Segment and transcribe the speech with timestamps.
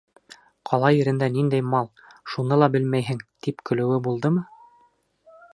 [0.69, 1.91] Ҡала ерендә ниндәй мал,
[2.33, 4.47] шуны ла белмәйһең, тип көлөүе булдымы?